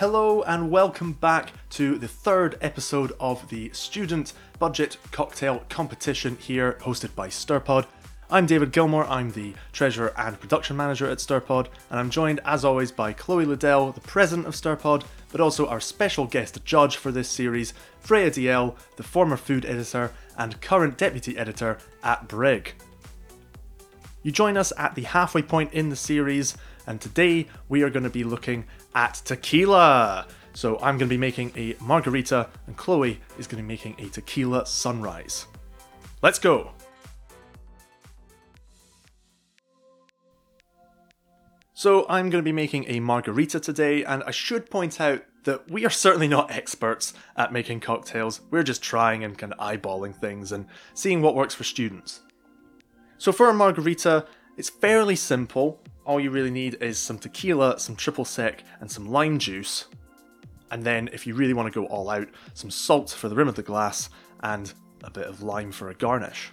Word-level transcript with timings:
Hello 0.00 0.40
and 0.44 0.70
welcome 0.70 1.12
back 1.12 1.52
to 1.68 1.98
the 1.98 2.08
third 2.08 2.56
episode 2.62 3.12
of 3.20 3.46
the 3.50 3.68
Student 3.74 4.32
Budget 4.58 4.96
Cocktail 5.12 5.62
Competition 5.68 6.38
here, 6.40 6.78
hosted 6.80 7.14
by 7.14 7.28
Stirpod. 7.28 7.84
I'm 8.30 8.46
David 8.46 8.72
Gilmour, 8.72 9.04
I'm 9.10 9.32
the 9.32 9.52
Treasurer 9.74 10.14
and 10.16 10.40
Production 10.40 10.74
Manager 10.74 11.06
at 11.06 11.18
Stirpod, 11.18 11.66
and 11.90 12.00
I'm 12.00 12.08
joined 12.08 12.40
as 12.46 12.64
always 12.64 12.90
by 12.90 13.12
Chloe 13.12 13.44
Liddell, 13.44 13.92
the 13.92 14.00
President 14.00 14.48
of 14.48 14.54
Stirpod, 14.54 15.04
but 15.32 15.40
also 15.42 15.66
our 15.66 15.80
special 15.80 16.24
guest 16.24 16.64
judge 16.64 16.96
for 16.96 17.12
this 17.12 17.28
series, 17.28 17.74
Freya 17.98 18.30
Deyell, 18.30 18.76
the 18.96 19.02
former 19.02 19.36
food 19.36 19.66
editor 19.66 20.12
and 20.38 20.62
current 20.62 20.96
deputy 20.96 21.36
editor 21.36 21.76
at 22.02 22.26
Brig. 22.26 22.72
You 24.22 24.32
join 24.32 24.56
us 24.56 24.72
at 24.78 24.94
the 24.94 25.02
halfway 25.02 25.42
point 25.42 25.74
in 25.74 25.90
the 25.90 25.96
series, 25.96 26.56
and 26.90 27.00
today 27.00 27.46
we 27.68 27.84
are 27.84 27.88
going 27.88 28.02
to 28.02 28.10
be 28.10 28.24
looking 28.24 28.64
at 28.96 29.14
tequila. 29.24 30.26
So 30.54 30.74
I'm 30.78 30.98
going 30.98 31.08
to 31.08 31.14
be 31.14 31.16
making 31.16 31.52
a 31.54 31.76
margarita, 31.80 32.48
and 32.66 32.76
Chloe 32.76 33.20
is 33.38 33.46
going 33.46 33.62
to 33.62 33.66
be 33.66 33.68
making 33.68 33.94
a 34.00 34.08
tequila 34.08 34.66
sunrise. 34.66 35.46
Let's 36.20 36.40
go! 36.40 36.72
So 41.74 42.06
I'm 42.08 42.28
going 42.28 42.42
to 42.42 42.48
be 42.48 42.50
making 42.50 42.86
a 42.88 42.98
margarita 42.98 43.60
today, 43.60 44.02
and 44.02 44.24
I 44.24 44.32
should 44.32 44.68
point 44.68 45.00
out 45.00 45.22
that 45.44 45.70
we 45.70 45.86
are 45.86 45.90
certainly 45.90 46.26
not 46.26 46.50
experts 46.50 47.14
at 47.36 47.52
making 47.52 47.80
cocktails. 47.80 48.40
We're 48.50 48.64
just 48.64 48.82
trying 48.82 49.22
and 49.22 49.38
kind 49.38 49.52
of 49.52 49.60
eyeballing 49.60 50.16
things 50.16 50.50
and 50.50 50.66
seeing 50.94 51.22
what 51.22 51.36
works 51.36 51.54
for 51.54 51.62
students. 51.62 52.22
So 53.16 53.30
for 53.30 53.48
a 53.48 53.54
margarita, 53.54 54.26
it's 54.56 54.68
fairly 54.68 55.14
simple. 55.14 55.80
All 56.10 56.18
you 56.18 56.32
really 56.32 56.50
need 56.50 56.76
is 56.82 56.98
some 56.98 57.20
tequila, 57.20 57.78
some 57.78 57.94
triple 57.94 58.24
sec, 58.24 58.64
and 58.80 58.90
some 58.90 59.08
lime 59.08 59.38
juice. 59.38 59.84
And 60.72 60.82
then, 60.82 61.08
if 61.12 61.24
you 61.24 61.36
really 61.36 61.52
want 61.52 61.72
to 61.72 61.80
go 61.80 61.86
all 61.86 62.10
out, 62.10 62.26
some 62.52 62.68
salt 62.68 63.10
for 63.10 63.28
the 63.28 63.36
rim 63.36 63.46
of 63.46 63.54
the 63.54 63.62
glass 63.62 64.10
and 64.42 64.74
a 65.04 65.10
bit 65.12 65.28
of 65.28 65.44
lime 65.44 65.70
for 65.70 65.90
a 65.90 65.94
garnish. 65.94 66.50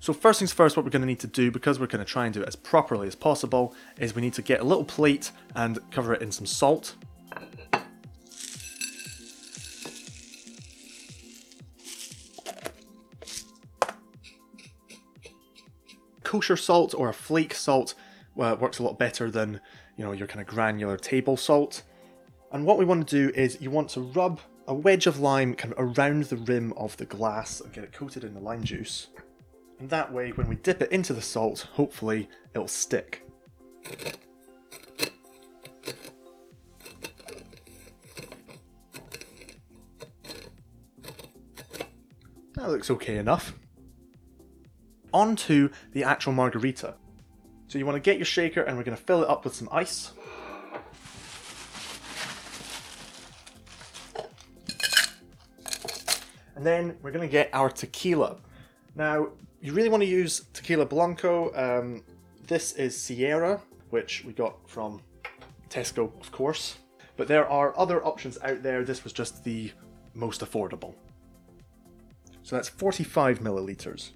So 0.00 0.14
first 0.14 0.38
things 0.38 0.54
first, 0.54 0.78
what 0.78 0.86
we're 0.86 0.92
going 0.92 1.02
to 1.02 1.06
need 1.06 1.20
to 1.20 1.26
do, 1.26 1.50
because 1.50 1.78
we're 1.78 1.88
going 1.88 2.02
to 2.02 2.10
try 2.10 2.24
and 2.24 2.32
do 2.32 2.40
it 2.40 2.48
as 2.48 2.56
properly 2.56 3.06
as 3.06 3.14
possible, 3.14 3.74
is 3.98 4.14
we 4.14 4.22
need 4.22 4.32
to 4.32 4.40
get 4.40 4.60
a 4.60 4.64
little 4.64 4.82
plate 4.82 5.30
and 5.54 5.78
cover 5.90 6.14
it 6.14 6.22
in 6.22 6.32
some 6.32 6.46
salt. 6.46 6.94
Kosher 16.22 16.56
salt 16.56 16.94
or 16.94 17.10
a 17.10 17.14
flake 17.14 17.52
salt 17.52 17.94
uh, 18.38 18.56
works 18.58 18.78
a 18.78 18.82
lot 18.82 18.98
better 18.98 19.30
than 19.30 19.60
you 19.96 20.04
know 20.04 20.12
your 20.12 20.26
kind 20.26 20.40
of 20.40 20.46
granular 20.46 20.96
table 20.96 21.36
salt. 21.36 21.82
And 22.52 22.64
what 22.64 22.78
we 22.78 22.84
want 22.84 23.08
to 23.08 23.28
do 23.28 23.32
is 23.34 23.60
you 23.60 23.70
want 23.70 23.90
to 23.90 24.00
rub 24.00 24.40
a 24.68 24.74
wedge 24.74 25.06
of 25.06 25.18
lime 25.18 25.54
kind 25.54 25.74
of 25.74 25.98
around 25.98 26.24
the 26.24 26.36
rim 26.36 26.72
of 26.74 26.96
the 26.96 27.04
glass 27.04 27.60
and 27.60 27.72
get 27.72 27.84
it 27.84 27.92
coated 27.92 28.24
in 28.24 28.34
the 28.34 28.40
lime 28.40 28.64
juice. 28.64 29.08
And 29.78 29.90
that 29.90 30.12
way, 30.12 30.30
when 30.30 30.48
we 30.48 30.56
dip 30.56 30.80
it 30.80 30.90
into 30.90 31.12
the 31.12 31.22
salt, 31.22 31.68
hopefully 31.74 32.28
it'll 32.54 32.68
stick. 32.68 33.22
That 42.54 42.70
looks 42.70 42.90
okay 42.90 43.18
enough. 43.18 43.54
On 45.12 45.36
to 45.36 45.70
the 45.92 46.04
actual 46.04 46.32
margarita. 46.32 46.94
So 47.76 47.78
you 47.78 47.84
want 47.84 47.96
to 47.96 48.10
get 48.10 48.16
your 48.16 48.24
shaker 48.24 48.62
and 48.62 48.78
we're 48.78 48.84
going 48.84 48.96
to 48.96 49.02
fill 49.02 49.22
it 49.22 49.28
up 49.28 49.44
with 49.44 49.54
some 49.54 49.68
ice. 49.70 50.12
And 56.54 56.64
then 56.64 56.96
we're 57.02 57.10
going 57.10 57.28
to 57.28 57.30
get 57.30 57.50
our 57.52 57.68
tequila. 57.68 58.38
Now, 58.94 59.28
you 59.60 59.74
really 59.74 59.90
want 59.90 60.02
to 60.02 60.08
use 60.08 60.46
tequila 60.54 60.86
blanco. 60.86 61.52
Um, 61.54 62.02
this 62.46 62.72
is 62.72 62.98
Sierra, 62.98 63.60
which 63.90 64.24
we 64.24 64.32
got 64.32 64.56
from 64.66 65.02
Tesco, 65.68 66.18
of 66.18 66.32
course. 66.32 66.78
But 67.18 67.28
there 67.28 67.46
are 67.46 67.78
other 67.78 68.02
options 68.02 68.38
out 68.42 68.62
there. 68.62 68.84
This 68.84 69.04
was 69.04 69.12
just 69.12 69.44
the 69.44 69.70
most 70.14 70.40
affordable. 70.40 70.94
So 72.42 72.56
that's 72.56 72.70
45 72.70 73.40
milliliters. 73.40 74.12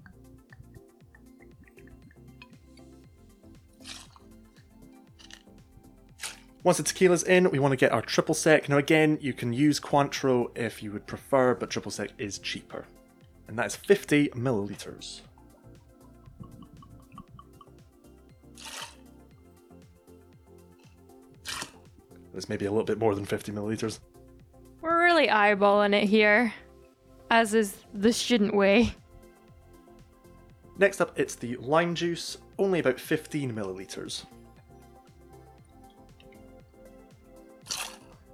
Once 6.63 6.77
the 6.77 6.83
tequila's 6.83 7.23
in, 7.23 7.49
we 7.49 7.57
want 7.57 7.71
to 7.71 7.75
get 7.77 7.91
our 7.91 8.03
triple 8.03 8.35
sec. 8.35 8.69
Now 8.69 8.77
again, 8.77 9.17
you 9.19 9.33
can 9.33 9.51
use 9.51 9.79
Cointreau 9.79 10.55
if 10.55 10.83
you 10.83 10.91
would 10.91 11.07
prefer, 11.07 11.55
but 11.55 11.71
triple 11.71 11.91
sec 11.91 12.11
is 12.19 12.37
cheaper. 12.37 12.85
And 13.47 13.57
that 13.57 13.65
is 13.65 13.75
50 13.75 14.29
milliliters. 14.29 15.21
There's 22.31 22.47
maybe 22.47 22.65
a 22.65 22.71
little 22.71 22.85
bit 22.85 22.99
more 22.99 23.15
than 23.15 23.25
50 23.25 23.51
milliliters. 23.51 23.99
We're 24.81 25.03
really 25.03 25.27
eyeballing 25.27 25.93
it 25.93 26.07
here, 26.07 26.53
as 27.29 27.53
is 27.53 27.75
the 27.93 28.13
student 28.13 28.55
way. 28.55 28.93
Next 30.77 31.01
up, 31.01 31.19
it's 31.19 31.35
the 31.35 31.57
lime 31.57 31.95
juice, 31.95 32.37
only 32.57 32.79
about 32.79 32.99
15 32.99 33.51
milliliters. 33.53 34.25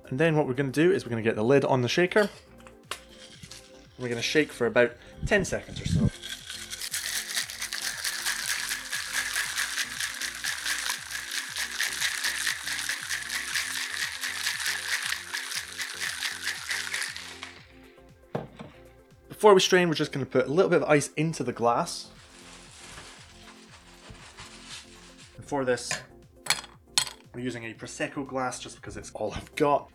And 0.09 0.19
then 0.19 0.35
what 0.35 0.47
we're 0.47 0.53
going 0.53 0.71
to 0.71 0.83
do 0.87 0.91
is 0.91 1.05
we're 1.05 1.09
going 1.09 1.23
to 1.23 1.29
get 1.29 1.35
the 1.35 1.43
lid 1.43 1.65
on 1.65 1.81
the 1.81 1.89
shaker. 1.89 2.29
We're 3.99 4.07
going 4.07 4.15
to 4.15 4.21
shake 4.21 4.51
for 4.51 4.65
about 4.67 4.93
10 5.25 5.43
seconds 5.43 5.81
or 5.81 5.85
so. 5.85 6.09
Before 19.27 19.53
we 19.53 19.59
strain, 19.59 19.87
we're 19.87 19.93
just 19.93 20.11
going 20.11 20.25
to 20.25 20.31
put 20.31 20.47
a 20.47 20.51
little 20.51 20.69
bit 20.69 20.81
of 20.81 20.89
ice 20.89 21.11
into 21.15 21.43
the 21.43 21.53
glass. 21.53 22.07
And 25.35 25.45
for 25.45 25.63
this, 25.65 25.91
we're 27.35 27.41
using 27.41 27.65
a 27.65 27.73
Prosecco 27.73 28.25
glass 28.27 28.59
just 28.59 28.77
because 28.77 28.97
it's 28.97 29.11
all 29.11 29.33
I've 29.33 29.53
got. 29.55 29.91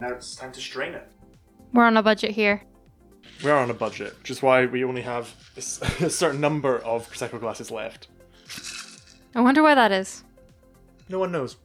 Now 0.00 0.08
it's 0.10 0.34
time 0.36 0.52
to 0.52 0.60
strain 0.60 0.94
it. 0.94 1.06
We're 1.72 1.84
on 1.84 1.96
a 1.96 2.02
budget 2.02 2.30
here. 2.32 2.62
We 3.44 3.50
are 3.50 3.58
on 3.58 3.70
a 3.70 3.74
budget, 3.74 4.16
which 4.18 4.30
is 4.30 4.42
why 4.42 4.66
we 4.66 4.84
only 4.84 5.02
have 5.02 5.32
a 5.56 5.58
s- 5.58 5.80
a 6.00 6.10
certain 6.10 6.40
number 6.40 6.78
of 6.78 7.08
Prosecco 7.10 7.38
glasses 7.40 7.70
left. 7.70 8.08
I 9.34 9.40
wonder 9.40 9.62
why 9.62 9.74
that 9.74 9.92
is. 9.92 10.24
No 11.08 11.18
one 11.18 11.32
knows. 11.32 11.56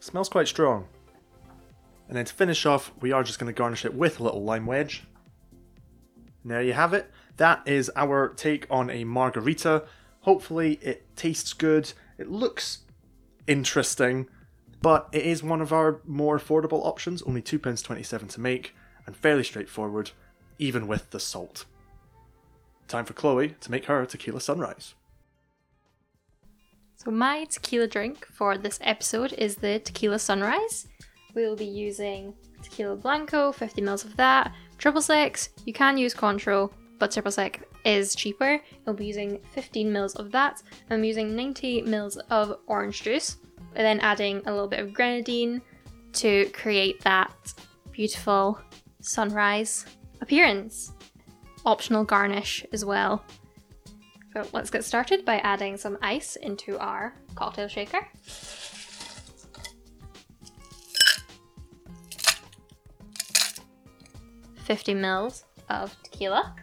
Smells 0.00 0.28
quite 0.28 0.48
strong. 0.48 0.86
And 2.08 2.16
then 2.16 2.24
to 2.24 2.32
finish 2.32 2.64
off, 2.64 2.92
we 3.00 3.12
are 3.12 3.22
just 3.22 3.38
going 3.38 3.52
to 3.52 3.56
garnish 3.58 3.84
it 3.84 3.94
with 3.94 4.20
a 4.20 4.22
little 4.22 4.42
lime 4.42 4.64
wedge. 4.66 5.04
And 6.42 6.50
there 6.50 6.62
you 6.62 6.72
have 6.72 6.94
it. 6.94 7.10
That 7.38 7.62
is 7.66 7.90
our 7.96 8.28
take 8.28 8.66
on 8.68 8.90
a 8.90 9.04
margarita. 9.04 9.84
Hopefully, 10.20 10.78
it 10.82 11.16
tastes 11.16 11.52
good. 11.52 11.92
It 12.18 12.28
looks 12.28 12.80
interesting, 13.46 14.28
but 14.82 15.08
it 15.12 15.24
is 15.24 15.42
one 15.42 15.60
of 15.60 15.72
our 15.72 16.00
more 16.04 16.38
affordable 16.38 16.84
options, 16.84 17.22
only 17.22 17.40
£2.27 17.40 18.28
to 18.30 18.40
make, 18.40 18.74
and 19.06 19.16
fairly 19.16 19.44
straightforward, 19.44 20.10
even 20.58 20.88
with 20.88 21.10
the 21.10 21.20
salt. 21.20 21.64
Time 22.88 23.04
for 23.04 23.12
Chloe 23.12 23.54
to 23.60 23.70
make 23.70 23.84
her 23.84 24.04
tequila 24.04 24.40
sunrise. 24.40 24.94
So, 26.96 27.12
my 27.12 27.44
tequila 27.44 27.86
drink 27.86 28.26
for 28.26 28.58
this 28.58 28.80
episode 28.82 29.32
is 29.34 29.56
the 29.56 29.78
Tequila 29.78 30.18
Sunrise. 30.18 30.88
We'll 31.32 31.54
be 31.54 31.64
using 31.64 32.34
tequila 32.60 32.96
blanco, 32.96 33.52
50 33.52 33.80
mils 33.82 34.04
of 34.04 34.16
that, 34.16 34.52
triple 34.78 35.00
sec. 35.00 35.38
You 35.64 35.72
can 35.72 35.96
use 35.96 36.12
Cointreau, 36.12 36.72
but 36.98 37.10
triple 37.10 37.30
sec 37.32 37.60
is 37.84 38.14
cheaper. 38.14 38.60
I'll 38.86 38.94
be 38.94 39.06
using 39.06 39.40
15 39.52 39.92
mils 39.92 40.14
of 40.16 40.30
that. 40.32 40.62
I'm 40.90 41.04
using 41.04 41.34
90 41.34 41.82
mils 41.82 42.16
of 42.30 42.58
orange 42.66 43.02
juice, 43.02 43.36
and 43.74 43.84
then 43.84 44.00
adding 44.00 44.42
a 44.46 44.50
little 44.50 44.68
bit 44.68 44.80
of 44.80 44.92
grenadine 44.92 45.62
to 46.14 46.48
create 46.50 47.00
that 47.02 47.54
beautiful 47.92 48.60
sunrise 49.00 49.86
appearance. 50.20 50.92
Optional 51.64 52.04
garnish 52.04 52.64
as 52.72 52.84
well. 52.84 53.24
So 54.32 54.46
let's 54.52 54.70
get 54.70 54.84
started 54.84 55.24
by 55.24 55.38
adding 55.38 55.76
some 55.76 55.98
ice 56.02 56.36
into 56.36 56.78
our 56.78 57.14
cocktail 57.34 57.68
shaker. 57.68 58.06
Fifty 64.64 64.92
mils 64.92 65.44
of 65.70 65.96
tequila. 66.02 66.54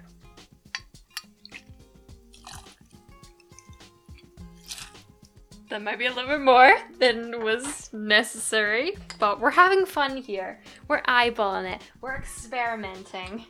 That 5.76 5.84
might 5.84 6.00
be 6.00 6.06
a 6.06 6.14
little 6.14 6.30
bit 6.30 6.40
more 6.40 6.74
than 7.00 7.44
was 7.44 7.92
necessary, 7.92 8.96
but 9.20 9.42
we're 9.42 9.52
having 9.52 9.86
fun 9.86 10.16
here. 10.16 10.62
We're 10.88 11.02
eyeballing 11.02 11.70
it. 11.70 11.82
We're 12.00 12.16
experimenting. 12.16 13.44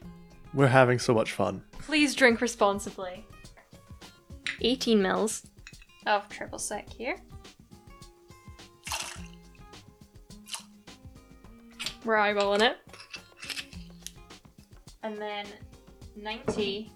We're 0.51 0.65
having 0.65 0.97
so 0.97 1.13
much 1.13 1.33
fun. 1.33 1.61
Please 1.73 2.15
drink 2.15 2.41
responsibly. 2.41 3.27
18 4.61 4.99
mils 4.99 5.45
of 6.07 6.27
triple 6.27 6.57
sec 6.57 6.91
here. 6.91 7.17
We're 12.03 12.15
eyeballing 12.15 12.61
it. 12.61 12.77
And 15.03 15.21
then 15.21 15.45
90 16.15 16.91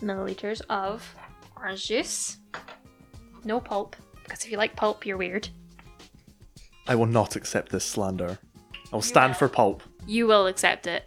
milliliters 0.00 0.62
of 0.70 1.06
orange 1.54 1.86
juice. 1.86 2.38
No 3.44 3.60
pulp, 3.60 3.94
because 4.30 4.44
if 4.44 4.52
you 4.52 4.58
like 4.58 4.76
pulp, 4.76 5.04
you're 5.04 5.16
weird. 5.16 5.48
I 6.86 6.94
will 6.94 7.06
not 7.06 7.34
accept 7.34 7.72
this 7.72 7.84
slander. 7.84 8.38
I'll 8.92 9.02
stand 9.02 9.36
for 9.36 9.48
pulp. 9.48 9.82
You 10.06 10.28
will 10.28 10.46
accept 10.46 10.86
it. 10.86 11.04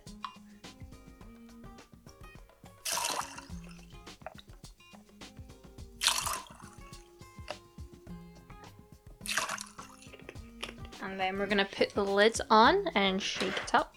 And 11.02 11.18
then 11.18 11.40
we're 11.40 11.48
gonna 11.48 11.64
put 11.64 11.92
the 11.92 12.04
lids 12.04 12.42
on 12.50 12.88
and 12.94 13.22
shake 13.22 13.56
it 13.56 13.74
up. 13.74 13.96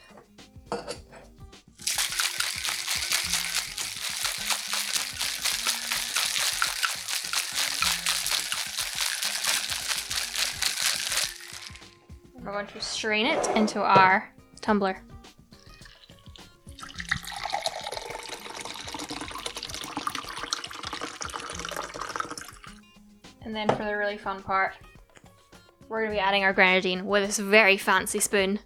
Going 12.66 12.80
to 12.80 12.86
strain 12.86 13.26
it 13.26 13.56
into 13.56 13.82
our 13.82 14.32
tumbler. 14.60 15.00
And 23.42 23.54
then 23.54 23.68
for 23.68 23.84
the 23.84 23.96
really 23.96 24.18
fun 24.18 24.42
part, 24.42 24.74
we're 25.88 26.00
going 26.00 26.10
to 26.10 26.16
be 26.16 26.20
adding 26.20 26.42
our 26.42 26.52
grenadine 26.52 27.06
with 27.06 27.24
this 27.24 27.38
very 27.38 27.76
fancy 27.76 28.18
spoon. 28.18 28.58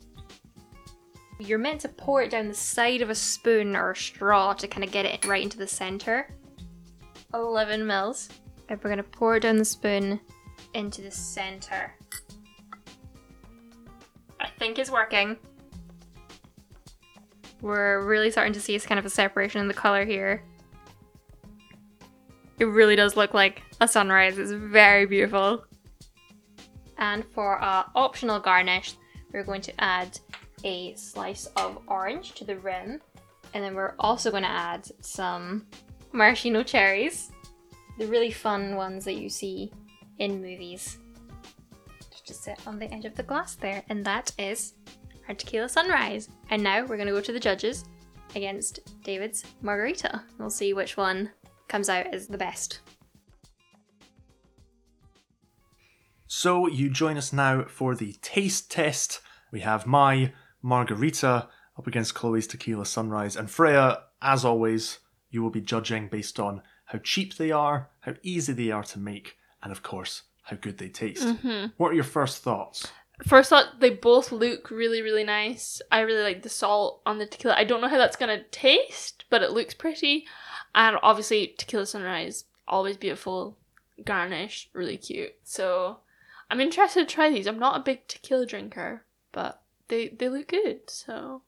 You're 1.39 1.59
meant 1.59 1.83
to 1.83 1.89
pour 1.89 2.23
it 2.23 2.31
down 2.31 2.49
the 2.49 2.55
side 2.55 3.03
of 3.03 3.11
a 3.11 3.15
spoon 3.15 3.77
or 3.77 3.91
a 3.91 3.97
straw 3.97 4.55
to 4.55 4.67
kind 4.67 4.85
of 4.85 4.91
get 4.91 5.05
it 5.05 5.27
right 5.27 5.43
into 5.43 5.59
the 5.59 5.67
center. 5.67 6.35
11 7.35 7.87
mils. 7.87 8.31
And 8.69 8.79
we're 8.83 8.91
going 8.91 8.97
to 8.99 9.03
pour 9.03 9.37
it 9.37 9.41
down 9.41 9.59
the 9.59 9.65
spoon 9.65 10.21
into 10.73 11.03
the 11.03 11.11
center. 11.11 11.95
Think 14.61 14.79
is 14.79 14.91
working. 14.91 15.39
We're 17.63 18.05
really 18.05 18.31
starting 18.31 18.53
to 18.53 18.61
see 18.61 18.79
kind 18.81 18.99
of 18.99 19.07
a 19.07 19.11
separation 19.11 19.63
in 19.63 19.69
the 19.69 19.75
color 19.75 20.05
here. 20.05 20.43
It 22.59 22.67
really 22.67 22.95
does 22.95 23.17
look 23.17 23.33
like 23.33 23.63
a 23.81 23.89
sunrise. 23.89 24.37
It's 24.37 24.53
very 24.53 25.07
beautiful. 25.07 25.65
And 26.99 27.25
for 27.33 27.57
our 27.57 27.87
optional 27.95 28.39
garnish, 28.39 28.97
we're 29.33 29.45
going 29.45 29.63
to 29.63 29.73
add 29.83 30.21
a 30.63 30.95
slice 30.95 31.47
of 31.57 31.79
orange 31.87 32.33
to 32.33 32.45
the 32.45 32.59
rim. 32.59 33.01
And 33.55 33.65
then 33.65 33.75
we're 33.75 33.95
also 33.99 34.31
going 34.31 34.43
to 34.43 34.51
add 34.51 34.87
some 35.01 35.67
maraschino 36.13 36.63
cherries. 36.63 37.33
The 37.99 38.07
really 38.07 38.31
fun 38.31 38.77
ones 38.77 39.07
that 39.07 39.15
you 39.15 39.31
see 39.31 39.73
in 40.19 40.43
movies. 40.43 40.99
Sit 42.35 42.59
on 42.67 42.79
the 42.79 42.93
edge 42.93 43.05
of 43.05 43.15
the 43.15 43.23
glass 43.23 43.55
there. 43.55 43.83
And 43.89 44.05
that 44.05 44.33
is 44.39 44.75
our 45.29 45.35
tequila 45.35 45.69
sunrise. 45.69 46.29
And 46.51 46.63
now 46.63 46.83
we're 46.83 46.97
going 46.97 47.09
to 47.09 47.13
go 47.13 47.21
to 47.21 47.33
the 47.33 47.41
judges 47.41 47.85
against 48.35 48.81
David's 49.03 49.45
margarita. 49.63 50.23
We'll 50.39 50.51
see 50.51 50.73
which 50.73 50.97
one 50.97 51.31
comes 51.69 51.89
out 51.89 52.07
as 52.15 52.27
the 52.27 52.39
best. 52.39 52.81
So 56.27 56.69
you 56.69 56.91
join 56.91 57.17
us 57.17 57.33
now 57.33 57.65
for 57.65 57.95
the 57.95 58.15
taste 58.23 58.71
test. 58.71 59.21
We 59.51 59.61
have 59.61 59.87
my 59.87 60.33
margarita 60.63 61.49
up 61.77 61.87
against 61.87 62.15
Chloe's 62.15 62.47
tequila 62.47 62.87
sunrise, 62.87 63.37
and 63.37 63.51
Freya, 63.51 64.03
as 64.23 64.45
always, 64.45 64.99
you 65.31 65.43
will 65.43 65.51
be 65.51 65.61
judging 65.61 66.09
based 66.09 66.39
on 66.39 66.63
how 66.87 66.99
cheap 66.99 67.37
they 67.37 67.51
are, 67.51 67.91
how 68.01 68.15
easy 68.23 68.53
they 68.53 68.71
are 68.71 68.83
to 68.85 68.99
make, 68.99 69.37
and 69.63 69.73
of 69.73 69.83
course, 69.83 70.23
how 70.51 70.57
good 70.57 70.79
they 70.79 70.89
taste. 70.89 71.27
What 71.77 71.93
are 71.93 71.95
your 71.95 72.05
first 72.05 72.43
thoughts? 72.43 72.89
First 73.27 73.51
thought, 73.51 73.81
they 73.81 73.91
both 73.91 74.33
look 74.33 74.71
really, 74.71 75.01
really 75.03 75.25
nice. 75.25 75.81
I 75.93 76.01
really 76.01 76.23
like 76.23 76.43
the 76.43 76.49
salt 76.49 77.03
on 77.07 77.19
the 77.19 77.27
tequila. 77.27 77.55
I 77.57 77.65
don't 77.65 77.81
know 77.81 77.89
how 77.89 77.99
that's 77.99 78.17
gonna 78.17 78.43
taste, 78.51 79.25
but 79.31 79.43
it 79.43 79.53
looks 79.53 79.75
pretty. 79.75 80.27
And 80.75 80.97
obviously, 81.03 81.55
tequila 81.57 81.87
sunrise, 81.87 82.45
always 82.67 82.97
beautiful. 82.97 83.57
Garnish, 84.05 84.71
really 84.73 84.97
cute. 84.97 85.35
So, 85.45 85.99
I'm 86.51 86.61
interested 86.61 87.07
to 87.07 87.15
try 87.15 87.31
these. 87.31 87.47
I'm 87.47 87.59
not 87.59 87.79
a 87.79 87.85
big 87.85 88.09
tequila 88.09 88.47
drinker, 88.47 89.05
but 89.33 89.63
they 89.89 90.09
they 90.09 90.29
look 90.29 90.49
good. 90.49 90.89
So, 90.89 91.43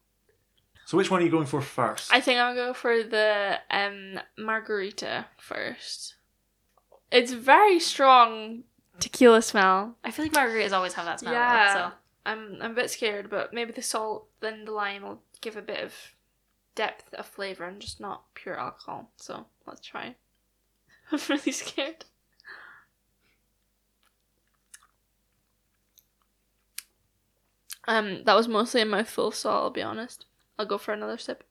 So 0.84 0.96
which 0.96 1.10
one 1.10 1.22
are 1.22 1.24
you 1.24 1.30
going 1.30 1.46
for 1.46 1.60
first? 1.62 2.12
I 2.12 2.20
think 2.20 2.38
I'll 2.38 2.54
go 2.54 2.74
for 2.74 3.02
the 3.02 3.58
um 3.70 4.20
margarita 4.36 5.26
first. 5.38 6.16
It's 7.10 7.32
very 7.32 7.80
strong 7.80 8.64
tequila 9.00 9.42
smell. 9.42 9.96
I 10.04 10.10
feel 10.10 10.24
like 10.24 10.32
margaritas 10.32 10.72
always 10.72 10.94
have 10.94 11.06
that 11.06 11.20
smell. 11.20 11.32
Yeah. 11.32 11.74
So 11.74 11.96
I'm 12.26 12.58
I'm 12.60 12.72
a 12.72 12.74
bit 12.74 12.90
scared, 12.90 13.30
but 13.30 13.52
maybe 13.52 13.72
the 13.72 13.82
salt 13.82 14.28
then 14.40 14.64
the 14.64 14.72
lime 14.72 15.02
will 15.02 15.22
give 15.40 15.56
a 15.56 15.62
bit 15.62 15.82
of 15.82 15.94
depth 16.74 17.12
of 17.14 17.26
flavour 17.26 17.64
and 17.64 17.80
just 17.80 18.00
not 18.00 18.34
pure 18.34 18.58
alcohol. 18.58 19.10
So 19.16 19.46
let's 19.66 19.86
try. 19.86 20.14
I'm 21.12 21.20
really 21.28 21.52
scared. 21.52 22.04
Um, 27.88 28.22
that 28.24 28.34
was 28.34 28.46
mostly 28.46 28.80
a 28.80 28.86
mouthful, 28.86 29.32
so 29.32 29.50
I'll 29.50 29.70
be 29.70 29.82
honest. 29.82 30.26
I'll 30.58 30.66
go 30.66 30.78
for 30.78 30.92
another 30.94 31.18
sip. 31.18 31.42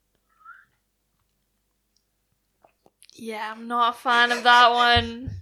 Yeah, 3.13 3.51
I'm 3.51 3.67
not 3.67 3.95
a 3.95 3.97
fan 3.97 4.31
of 4.31 4.43
that 4.43 4.71
one. 4.71 5.40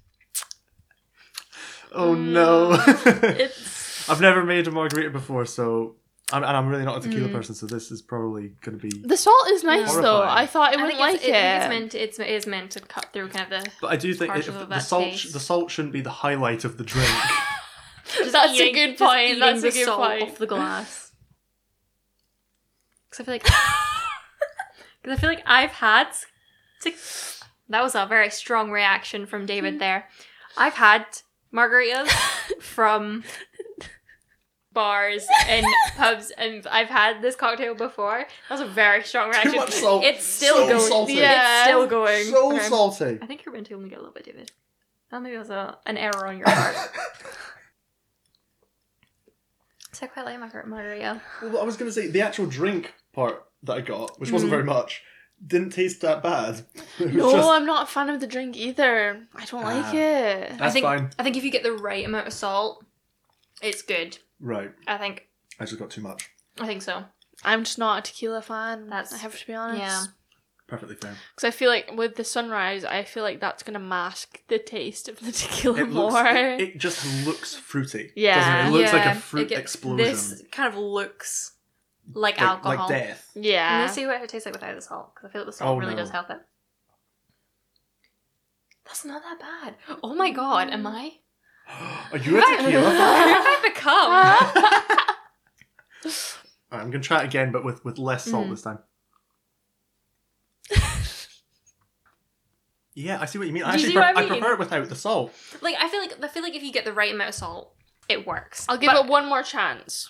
Oh 1.94 2.14
no! 2.16 2.72
It's 3.06 4.10
I've 4.10 4.22
never 4.22 4.44
made 4.44 4.68
a 4.68 4.72
margarita 4.72 5.10
before, 5.12 5.46
so 5.46 5.96
I'm, 6.32 6.44
and 6.44 6.56
I'm 6.58 6.68
really 6.68 6.86
not 6.86 6.98
a 6.98 7.02
tequila 7.08 7.28
Mm. 7.30 7.34
person, 7.34 7.54
so 7.56 7.66
this 7.68 7.92
is 7.92 8.02
probably 8.02 8.54
going 8.62 8.78
to 8.80 8.90
be. 8.90 9.02
the 9.08 9.18
salt 9.18 9.48
is 9.50 9.64
nice 9.64 9.94
though. 9.96 10.22
I 10.24 10.46
thought 10.46 10.74
it 10.74 10.80
I 10.80 10.84
wouldn't 10.84 11.00
like 11.00 11.16
it's, 11.16 11.26
it. 11.26 11.36
I 11.36 11.60
think 11.60 11.62
it's 11.64 11.70
meant 11.70 11.92
to, 11.92 12.04
it's, 12.04 12.20
it 12.20 12.28
is 12.28 12.48
meant 12.48 12.72
to 12.72 12.80
cut 12.82 13.08
through 13.14 13.30
kind 13.30 13.52
of 13.54 13.64
the. 13.64 13.72
But 13.82 13.92
I 13.92 13.96
do 13.98 14.14
think 14.14 14.36
it, 14.36 14.46
the 14.70 14.80
salt, 14.80 15.04
taste. 15.06 15.34
the 15.34 15.40
salt 15.40 15.70
shouldn't 15.72 15.94
be 15.94 16.02
the 16.02 16.10
highlight 16.10 16.64
of 16.66 16.78
the 16.78 16.84
drink. 16.84 17.10
Just 18.18 18.32
That's 18.32 18.60
a 18.60 18.72
good 18.72 18.98
point, 18.98 19.22
eating 19.30 19.40
that's 19.40 19.62
a 19.64 19.70
good 19.70 19.86
salt 19.86 20.00
point. 20.02 20.24
off 20.24 20.38
the 20.40 20.48
glass. 20.48 21.12
Because 23.12 23.22
I 23.22 23.24
feel 23.26 23.34
like. 23.36 23.44
Because 25.02 25.18
I 25.18 25.22
feel 25.22 25.30
like 25.30 25.44
I've 25.46 25.72
had. 25.72 26.08
te- 26.82 26.94
That 27.70 27.82
was 27.84 27.96
a 27.96 28.06
very 28.06 28.30
strong 28.30 28.72
reaction 28.72 29.26
from 29.26 29.46
David 29.46 29.80
there. 29.80 30.08
I've 30.58 30.74
had 30.76 31.06
margaritas 31.54 32.10
from 32.62 33.24
bars 34.72 35.26
and 35.48 35.66
pubs, 35.98 36.32
and 36.38 36.66
I've 36.68 36.88
had 36.90 37.22
this 37.22 37.36
cocktail 37.36 37.76
before. 37.76 38.26
That 38.50 38.60
was 38.60 38.62
a 38.62 38.66
very 38.72 39.04
strong 39.04 39.30
reaction. 39.30 39.56
much 39.56 39.72
salt. 39.72 40.04
It's 40.04 40.24
still 40.24 40.56
So 40.58 40.68
going. 40.70 40.82
salty. 40.88 41.14
Yeah. 41.14 41.62
It's 41.64 41.68
still 41.70 41.88
going. 41.88 42.34
Okay. 42.34 42.60
salty. 42.68 43.20
I 43.22 43.26
think 43.26 43.46
you're 43.46 43.54
meant 43.54 43.68
to 43.68 43.74
only 43.76 43.90
get 43.90 43.98
a 43.98 44.02
little 44.02 44.14
bit, 44.14 44.26
David. 44.26 44.52
That 45.12 45.22
maybe 45.22 45.38
was 45.38 45.50
a, 45.50 45.78
an 45.88 45.98
error 45.98 46.28
on 46.28 46.38
your 46.38 46.46
part. 46.46 46.76
so 49.92 50.06
I 50.06 50.08
quite 50.08 50.26
like 50.26 50.40
margarita. 50.40 51.22
Well, 51.42 51.60
I 51.62 51.64
was 51.64 51.78
going 51.78 51.90
to 51.90 51.94
say 51.94 52.08
the 52.08 52.22
actual 52.22 52.46
drink 52.46 52.94
part 53.14 53.44
that 53.64 53.74
I 53.78 53.82
got, 53.82 54.20
which 54.20 54.32
wasn't 54.32 54.50
Mhm. 54.50 54.52
very 54.56 54.64
much, 54.64 55.02
didn't 55.46 55.72
taste 55.72 56.02
that 56.02 56.22
bad. 56.24 56.66
No, 57.00 57.32
just- 57.32 57.50
I'm 57.50 57.66
not 57.66 57.84
a 57.84 57.86
fan 57.92 58.10
of 58.10 58.20
the 58.20 58.28
drink 58.28 58.58
either. 58.58 59.26
I 59.36 59.46
don't 59.46 59.64
Ah. 59.64 59.68
like 59.82 59.94
it. 59.94 60.50
That's 60.52 60.62
I 60.62 60.70
think 60.70 60.84
fine. 60.86 61.10
I 61.18 61.24
think 61.24 61.38
if 61.38 61.44
you 61.44 61.52
get 61.52 61.64
the 61.64 61.72
right 61.74 62.06
amount 62.06 62.28
of 62.28 62.34
salt, 62.34 62.84
it's 63.62 63.82
good. 63.82 64.18
right. 64.40 64.72
I 64.88 64.98
think 64.98 65.28
I 65.60 65.66
just 65.66 65.80
got 65.80 65.90
too 65.90 66.02
much. 66.02 66.30
I 66.60 66.68
think 66.68 66.82
so. 66.82 67.04
I'm 67.44 67.64
just 67.64 67.78
not 67.78 68.00
a 68.00 68.02
tequila 68.12 68.42
fan. 68.42 68.90
That's- 68.90 69.14
I 69.14 69.18
have 69.18 69.38
to 69.40 69.48
be 69.48 69.54
honest. 69.54 69.80
yeah. 69.82 70.04
Perfectly 70.68 70.96
fair. 70.98 71.16
Because 71.36 71.48
I 71.48 71.52
feel 71.52 71.70
like 71.70 71.92
with 71.96 72.16
the 72.16 72.24
sunrise, 72.24 72.86
I 72.86 73.04
feel 73.04 73.24
like 73.24 73.40
that's 73.40 73.64
gonna 73.64 73.80
mask 73.80 74.44
the 74.50 74.60
taste 74.60 75.10
of 75.10 75.20
the 75.20 75.32
tequila 75.32 75.80
It 75.82 75.90
looks. 75.90 76.14
more. 76.14 76.28
It, 76.28 76.62
it 76.62 76.78
just 76.78 77.26
looks 77.26 77.56
fruity. 77.56 78.12
Yeah. 78.16 78.36
Doesn't 78.40 78.54
it? 78.54 78.68
it 78.68 78.82
looks 78.82 78.94
like 78.94 79.16
a 79.16 79.20
fruit 79.20 79.42
it 79.44 79.50
get- 79.50 79.60
explosion. 79.60 79.98
This 80.06 80.44
kind 80.52 80.72
of 80.72 80.78
looks 80.80 81.54
like, 82.14 82.38
like, 82.38 82.42
alcohol. 82.42 82.78
like 82.78 82.90
death. 82.90 83.30
yeah. 83.36 83.82
Let's 83.82 83.94
see 83.94 84.06
what 84.06 84.22
it 84.22 84.30
tastes 84.30 84.46
like 84.46 84.54
without 84.56 84.76
the 84.76 84.82
salt, 84.82 85.14
because 85.16 85.30
I 85.30 85.32
feel 85.32 85.42
like 85.42 85.48
the 85.52 85.54
salt 85.58 85.76
Oh, 85.76 85.80
really 85.80 85.94
no. 85.96 86.02
does 86.02 86.10
help 86.10 86.30
it. 86.30 86.38
That's 88.86 89.06
not 89.06 89.22
that 89.22 89.40
bad. 89.40 89.76
Oh 90.04 90.16
my 90.16 90.32
god, 90.32 90.70
am 90.72 90.88
I? 90.88 91.12
Are 92.12 92.18
you 92.18 92.38
a 92.38 92.42
tequila? 92.42 92.62
Who 92.64 92.80
have 92.80 93.46
I 93.46 93.60
become? 93.64 94.12
Alright, 96.72 96.86
I'm 96.86 96.92
gonna 96.92 97.04
try 97.04 97.22
it 97.22 97.26
again, 97.26 97.52
but 97.52 97.64
with, 97.64 97.84
with 97.86 97.98
less 98.00 98.26
salt 98.26 98.48
Mm. 98.48 98.50
this 98.52 98.62
time. 98.64 98.80
yeah, 102.96 103.20
I 103.22 103.26
see 103.26 103.38
what 103.38 103.48
you 103.48 103.54
mean. 103.54 103.64
I 103.64 103.76
Do 103.76 103.82
you 103.82 103.88
actually 103.88 103.90
see 103.92 103.96
what 104.00 104.14
pref- 104.14 104.18
I 104.18 104.20
I 104.20 104.30
mean? 104.30 104.40
prefer 104.40 104.54
it 104.54 104.60
without 104.60 104.90
the 104.90 104.96
salt. 104.96 105.34
like 105.62 105.76
I 105.80 105.88
feel 105.90 106.00
like 106.02 106.24
I 106.24 106.28
feel 106.28 106.44
like 106.44 106.56
if 106.56 106.64
you 106.64 106.72
get 106.72 106.86
the 106.86 106.94
right 106.94 107.14
amount 107.14 107.30
of 107.30 107.36
salt, 107.36 107.74
it 108.10 108.26
works. 108.28 108.66
I'll 108.68 108.78
give 108.78 108.88
But 108.92 109.06
it 109.06 109.10
one 109.10 109.28
more 109.28 109.44
chance. 109.44 110.10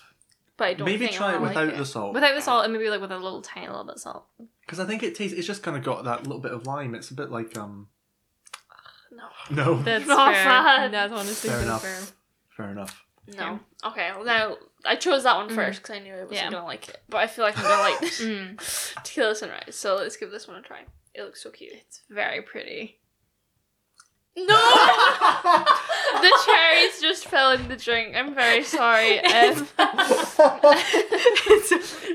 But 0.60 0.68
I 0.68 0.74
don't 0.74 0.84
Maybe 0.84 1.06
think 1.06 1.16
try 1.16 1.30
I'll 1.30 1.36
it 1.36 1.40
like 1.40 1.48
without 1.56 1.68
it. 1.70 1.76
the 1.78 1.86
salt. 1.86 2.12
without 2.12 2.34
the 2.34 2.42
salt, 2.42 2.64
and 2.64 2.72
maybe 2.74 2.90
like 2.90 3.00
with 3.00 3.10
a 3.10 3.16
little 3.16 3.40
tiny 3.40 3.66
little 3.66 3.82
bit 3.84 3.94
of 3.94 4.00
salt. 4.02 4.26
Because 4.60 4.78
I 4.78 4.84
think 4.84 5.02
it 5.02 5.14
tastes. 5.14 5.34
It's 5.36 5.46
just 5.46 5.62
kind 5.62 5.74
of 5.74 5.82
got 5.82 6.04
that 6.04 6.24
little 6.24 6.38
bit 6.38 6.52
of 6.52 6.66
lime. 6.66 6.94
It's 6.94 7.10
a 7.10 7.14
bit 7.14 7.30
like 7.30 7.56
um. 7.56 7.88
No. 9.10 9.24
No. 9.50 9.74
That's 9.82 10.06
Not 10.06 10.34
fair. 10.34 10.44
bad. 10.44 10.92
That's 10.92 11.12
honestly 11.14 11.48
Fair 11.50 11.60
enough. 11.62 11.82
fair. 11.82 11.98
Fair 12.50 12.70
enough. 12.72 13.04
No. 13.36 13.58
Okay, 13.86 14.10
well 14.14 14.24
now 14.26 14.56
I 14.84 14.96
chose 14.96 15.22
that 15.24 15.36
one 15.36 15.48
Mhm. 15.48 15.54
first 15.54 15.80
because 15.82 15.96
I 15.96 16.00
knew 16.00 16.12
I 16.14 16.20
wasn't 16.20 16.32
Yeah. 16.40 16.50
gonna 16.50 16.64
like 16.66 16.88
it. 16.90 17.02
But 17.08 17.18
I 17.18 17.26
feel 17.26 17.44
like 17.46 17.56
I'm 17.56 17.64
gonna 17.64 17.82
like 17.82 18.00
Mm, 18.04 18.94
Tequila 19.04 19.34
Sunrise, 19.34 19.74
so 19.76 19.96
let's 19.96 20.16
give 20.18 20.30
this 20.30 20.46
one 20.46 20.58
a 20.58 20.62
try. 20.62 20.80
It 21.14 21.22
looks 21.22 21.42
so 21.42 21.50
cute. 21.50 21.72
it's 21.72 22.02
very 22.10 22.42
pretty. 22.42 22.99
No! 24.36 24.44
the 26.20 26.32
cherries 26.46 27.00
just 27.00 27.26
fell 27.26 27.52
in 27.52 27.68
the 27.68 27.76
drink. 27.76 28.14
I'm 28.16 28.34
very 28.34 28.62
sorry. 28.64 29.20
Um, 29.30 29.66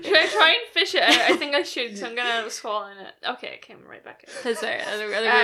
should 0.03 0.15
I 0.17 0.27
try 0.31 0.49
and 0.57 0.67
fish 0.73 0.95
it 0.95 1.03
out? 1.03 1.09
I 1.31 1.35
think 1.35 1.53
I 1.55 1.63
should, 1.63 1.97
so 1.97 2.07
I'm 2.07 2.15
gonna 2.15 2.49
swallowing 2.49 2.97
it. 2.97 3.13
Okay, 3.27 3.49
it 3.49 3.61
came 3.61 3.79
right 3.87 4.03
back 4.03 4.23
in. 4.23 4.29
That's 4.43 4.63
a- 4.63 4.83
that's 4.85 5.01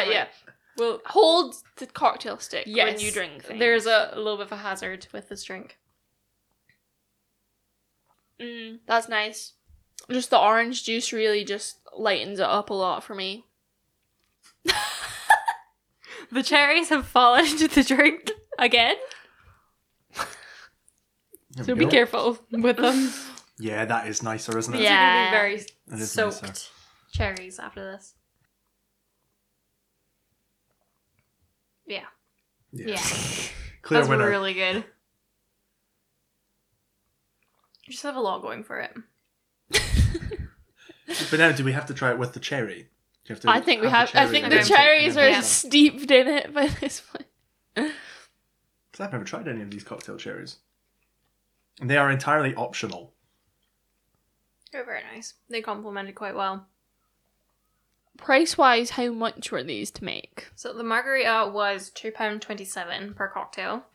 Uh, 0.07 0.11
yeah. 0.11 0.27
Well, 0.77 1.01
hold 1.05 1.55
the 1.77 1.85
cocktail 1.87 2.39
stick 2.39 2.65
when 2.65 2.99
you 2.99 3.11
drink 3.11 3.43
things. 3.43 3.59
There's 3.59 3.85
a, 3.85 4.11
a 4.13 4.17
little 4.17 4.37
bit 4.37 4.47
of 4.47 4.51
a 4.53 4.57
hazard 4.57 5.07
with 5.13 5.29
this 5.29 5.43
drink. 5.43 5.77
Mm, 8.39 8.79
that's 8.87 9.07
nice. 9.09 9.53
Just 10.09 10.29
the 10.29 10.39
orange 10.39 10.83
juice 10.83 11.13
really 11.13 11.43
just 11.43 11.77
lightens 11.95 12.39
it 12.39 12.45
up 12.45 12.69
a 12.69 12.73
lot 12.73 13.03
for 13.03 13.13
me. 13.13 13.45
The 16.35 16.43
cherries 16.43 16.89
have 16.89 17.05
fallen 17.07 17.45
into 17.45 17.67
the 17.67 17.83
drink 17.83 18.31
again, 18.57 18.95
There 21.55 21.65
so 21.65 21.73
we 21.73 21.79
be 21.79 21.85
go. 21.85 21.91
careful 21.91 22.39
with 22.51 22.77
them. 22.77 23.11
Yeah, 23.59 23.83
that 23.85 24.07
is 24.07 24.23
nicer, 24.23 24.57
isn't 24.57 24.73
it? 24.73 24.81
Yeah. 24.81 24.89
Yeah. 24.89 25.53
It's 25.55 25.65
gonna 25.65 25.65
be 25.87 25.87
very 25.89 25.97
It 25.97 26.01
is 26.03 26.11
soaked 26.11 26.41
nicer. 26.43 26.69
cherries 27.11 27.59
after 27.59 27.83
this. 27.91 28.15
Yeah, 31.85 32.05
Yeah. 32.71 32.87
yeah, 32.91 32.97
Clear 33.81 33.99
that's 33.99 34.09
winner. 34.09 34.29
really 34.29 34.53
good. 34.53 34.77
You 37.85 37.91
just 37.91 38.03
have 38.03 38.15
a 38.15 38.21
lot 38.21 38.41
going 38.41 38.63
for 38.63 38.79
it. 38.79 38.95
But 41.29 41.39
now, 41.39 41.51
do 41.51 41.65
we 41.65 41.73
have 41.73 41.85
to 41.87 41.93
try 41.93 42.11
it 42.11 42.17
with 42.17 42.31
the 42.33 42.39
cherry? 42.39 42.87
Do 43.31 43.47
you 43.47 43.53
have 43.53 43.55
to 43.55 43.61
I 43.61 43.61
think 43.61 43.81
we 43.81 43.87
the 43.87 43.91
have. 43.91 44.11
I 44.13 44.27
think 44.27 44.49
the 44.49 44.63
cherries 44.63 45.15
are 45.15 45.31
then 45.31 45.43
steeped 45.43 46.11
in 46.11 46.27
it 46.27 46.53
by 46.53 46.67
this 46.67 47.01
point. 47.01 47.91
Because 48.91 49.05
I've 49.05 49.13
never 49.13 49.23
tried 49.23 49.47
any 49.47 49.61
of 49.61 49.71
these 49.71 49.85
cocktail 49.85 50.17
cherries. 50.17 50.57
And 51.79 51.89
they 51.89 51.95
are 51.95 52.11
entirely 52.11 52.53
optional. 52.55 53.13
They're 54.73 54.83
very 54.83 54.99
nice. 55.15 55.35
They 55.49 55.61
complemented 55.61 56.15
quite 56.15 56.35
well. 56.35 56.67
Price 58.17 58.57
wise, 58.57 58.89
how 58.89 59.11
much 59.11 59.49
were 59.49 59.63
these 59.63 59.91
to 59.91 60.03
make? 60.03 60.49
So 60.57 60.73
the 60.73 60.83
margarita 60.83 61.49
was 61.53 61.89
two 61.89 62.11
pound 62.11 62.41
twenty 62.41 62.65
seven 62.65 63.13
per 63.13 63.29
cocktail, 63.29 63.85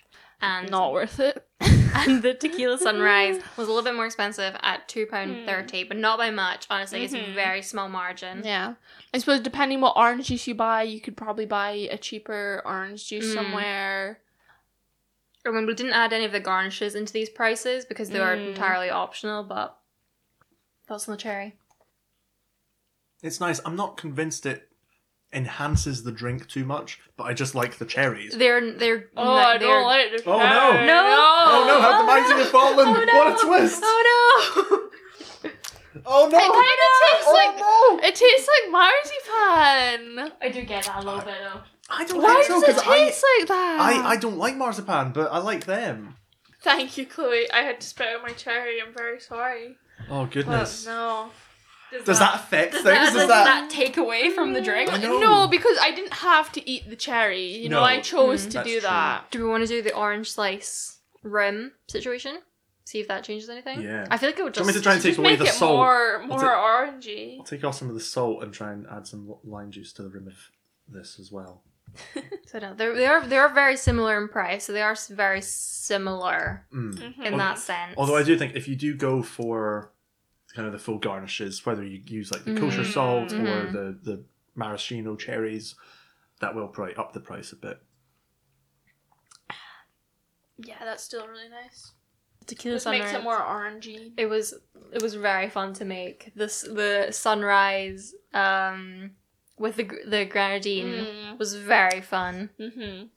and 0.41 0.71
Not 0.71 0.95
worth 0.95 1.21
it. 1.21 1.47
and 2.09 2.23
the 2.23 2.35
tequila 2.35 2.79
sunrise 2.79 3.37
was 3.57 3.69
a 3.69 3.71
little 3.73 3.83
bit 3.85 3.95
more 3.95 4.07
expensive 4.07 4.55
at 4.63 4.89
two 4.89 5.07
pound 5.07 5.47
thirty, 5.47 5.85
but 5.85 5.97
not 5.97 6.19
by 6.19 6.31
much. 6.31 6.67
Honestly, 6.71 7.05
it's 7.05 7.15
a 7.15 7.19
Mhm. 7.19 7.35
very 7.35 7.63
small 7.63 7.89
margin. 7.89 8.43
Yeah. 8.45 8.75
I 9.15 9.19
suppose 9.19 9.41
depending 9.41 9.81
what 9.81 9.97
orange 9.97 10.27
juice 10.29 10.47
you 10.47 10.55
buy, 10.55 10.83
you 10.83 11.01
could 11.01 11.17
probably 11.17 11.47
buy 11.47 11.71
a 11.91 11.99
cheaper 11.99 12.63
orange 12.65 13.07
juice 13.09 13.27
Mm. 13.31 13.35
somewhere. 13.35 14.21
I 15.47 15.51
mean, 15.51 15.67
we 15.67 15.75
didn't 15.75 15.93
add 15.93 16.13
any 16.13 16.25
of 16.25 16.33
the 16.33 16.41
garnishes 16.41 16.95
into 16.97 17.13
these 17.13 17.31
prices 17.31 17.85
because 17.85 18.11
they 18.11 18.19
are 18.19 18.37
Mm. 18.37 18.49
entirely 18.49 18.91
optional. 18.91 19.45
But 19.45 19.79
thoughts 20.89 21.09
on 21.09 21.13
the 21.13 21.21
cherry? 21.21 21.57
It's 23.23 23.41
nice. 23.41 23.61
I'm 23.65 23.77
not 23.77 23.97
convinced 23.97 24.45
it 24.47 24.69
enhances 25.33 26.03
the 26.05 26.13
drink 26.13 26.49
too 26.49 26.65
much, 26.65 27.01
but 27.17 27.25
I 27.25 27.35
just 27.35 27.55
like 27.55 27.77
the 27.79 27.85
cherries. 27.87 28.37
They're 28.37 28.73
they're 28.73 29.09
Oh, 29.17 29.25
no, 29.25 29.31
I 29.33 29.59
they're, 29.59 29.69
don't 29.69 29.85
like 29.85 30.11
the 30.25 30.31
Oh, 30.31 30.39
no. 30.39 30.73
cherry. 30.73 30.87
No. 30.87 31.03
Oh 31.49 31.65
no, 31.67 31.81
how 31.81 32.01
the 32.01 32.07
mighty 32.07 32.43
have 32.43 32.49
fallen! 32.49 32.89
Oh, 32.89 33.05
no. 33.05 33.19
What 33.19 33.41
a 33.41 33.47
twist! 33.47 33.81
Oh 33.85 34.71
no! 34.71 34.79
Oh 36.09 36.29
no! 36.31 36.39
It 36.39 36.41
kind 36.41 36.53
of 36.53 36.55
oh, 36.55 37.15
tastes 37.17 37.33
like 37.33 37.55
oh 37.59 37.99
no! 38.01 38.07
it 38.09 38.15
tastes 38.15 38.49
like 38.49 38.71
marzipan. 38.71 40.33
I 40.43 40.49
do 40.53 40.63
get 40.63 40.85
that 40.85 41.03
a 41.03 41.07
little 41.07 41.21
bit 41.23 41.35
though. 41.43 41.61
I 41.89 42.05
don't 42.05 42.23
Why 42.23 42.35
think 42.35 42.45
so 42.47 42.55
does 42.61 42.63
it 42.63 42.67
because 42.77 42.83
I, 42.87 42.99
taste 42.99 43.25
like 43.41 43.49
that? 43.49 43.79
I 43.81 44.11
I 44.13 44.17
don't 44.17 44.37
like 44.37 44.57
marzipan, 44.57 45.13
but 45.13 45.33
I 45.33 45.39
like 45.39 45.65
them. 45.65 46.17
Thank 46.63 46.99
you, 46.99 47.07
Chloe. 47.07 47.51
I 47.51 47.63
had 47.63 47.81
to 47.81 47.87
spit 47.87 48.09
out 48.09 48.23
my 48.23 48.31
cherry. 48.35 48.81
I'm 48.81 48.93
very 48.95 49.21
sorry. 49.21 49.77
Oh 50.11 50.25
But 50.25 50.33
goodness! 50.33 50.85
no. 50.87 51.31
Does 52.05 52.19
that 52.19 52.35
affect 52.35 52.73
does 52.73 52.83
things? 52.83 52.95
that, 52.95 53.05
Does 53.07 53.15
does 53.15 53.29
that? 53.29 53.45
that 53.45 53.71
take 53.71 53.97
away 53.97 54.31
from 54.31 54.53
the 54.53 54.61
drink? 54.61 54.93
I. 54.93 54.99
No, 54.99 55.47
because 55.49 55.77
I 55.81 55.93
didn't 55.93 56.15
have 56.15 56.51
to 56.53 56.69
eat 56.69 56.89
the 56.91 56.97
cherry. 56.97 57.45
You 57.47 57.69
know, 57.69 57.79
No. 57.81 57.85
I 57.85 58.01
chose 58.01 58.43
Mm. 58.43 58.51
to 58.51 58.53
That's 58.55 58.67
do 58.69 58.73
true. 58.73 58.81
that. 58.89 59.31
Do 59.31 59.39
we 59.45 59.49
want 59.49 59.63
to 59.63 59.69
do 59.69 59.83
the 59.83 59.95
orange 59.95 60.31
slice 60.31 60.99
rim 61.23 61.73
situation? 61.89 62.39
See 62.85 63.01
if 63.01 63.09
that 63.09 63.25
changes 63.25 63.49
anything. 63.51 63.83
Yeah. 63.83 64.07
I 64.11 64.17
feel 64.17 64.29
like 64.29 64.39
it 64.39 64.45
would 64.45 64.53
Do 64.53 64.61
you 64.61 64.67
just. 64.67 64.67
want 64.67 64.77
me 64.77 64.81
to 64.81 64.83
try 64.83 64.93
and 64.95 65.03
take 65.03 65.19
away 65.19 65.31
make 65.31 65.39
the 65.41 65.47
it 65.47 65.55
salt? 65.55 65.77
more 65.77 66.21
I'll 66.23 66.27
more 66.29 66.39
take- 66.39 66.49
orangey. 66.49 67.39
I'll 67.39 67.45
take 67.45 67.65
off 67.65 67.75
some 67.77 67.89
of 67.89 67.95
the 67.95 68.01
salt 68.01 68.43
and 68.45 68.53
try 68.55 68.73
and 68.73 68.87
add 68.91 69.07
some 69.07 69.35
lime 69.45 69.71
juice 69.73 69.93
to 69.95 70.03
the 70.03 70.09
rim 70.09 70.27
of 70.29 70.37
this 70.89 71.19
as 71.19 71.31
well. 71.33 71.63
So 72.47 72.61
no, 72.61 72.75
they're 72.75 72.95
they 72.95 73.07
are 73.07 73.27
they 73.27 73.37
are 73.39 73.49
very 73.49 73.77
similar 73.77 74.17
in 74.23 74.29
price. 74.29 74.65
So 74.65 74.73
they 74.73 74.83
are 74.83 74.97
very 75.11 75.41
similar 75.43 76.65
Mm. 76.73 77.25
In 77.25 77.37
that 77.39 77.59
sense. 77.59 77.95
Although 77.97 78.17
I 78.17 78.23
do 78.23 78.37
think 78.39 78.55
if 78.55 78.69
you 78.69 78.77
do 78.77 78.95
go 78.95 79.23
for 79.23 79.91
kind 80.57 80.67
of 80.67 80.73
the 80.73 80.79
full 80.79 80.99
garnishes, 80.99 81.65
whether 81.67 81.85
you 81.85 82.03
use 82.07 82.33
like 82.33 82.45
the 82.45 82.55
kosher 82.59 82.83
Mhm. 82.83 82.93
salt 82.93 83.33
or 83.35 83.37
Mhm. 83.67 83.73
the 83.73 83.99
the 84.11 84.25
maraschino 84.55 85.15
cherries, 85.17 85.75
that 86.41 86.55
will 86.55 86.67
probably 86.69 86.95
up 86.97 87.13
the 87.13 87.21
price 87.21 87.53
a 87.53 87.57
bit. 87.57 87.79
Yeah, 90.59 90.79
that's 90.81 91.05
still 91.05 91.29
really 91.29 91.49
nice. 91.51 91.93
tequila 92.47 92.77
Just 92.77 92.87
makes 92.89 93.13
it 93.13 93.23
more 93.23 93.39
orangey. 93.41 94.13
It 94.17 94.27
was 94.27 94.55
it 94.93 95.03
was 95.03 95.15
very 95.15 95.51
fun 95.51 95.75
to 95.75 95.85
make 95.85 96.33
this 96.35 96.63
the 96.63 97.09
sunrise 97.11 98.15
um 98.33 99.11
with 99.59 99.77
the 99.77 99.85
the 100.07 100.25
grenadine 100.25 101.05
Mm. 101.05 101.39
was 101.39 101.55
very 101.57 102.01
fun. 102.01 102.51
Mm-hmm. 102.59 103.09